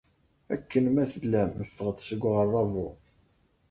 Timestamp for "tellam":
1.11-1.51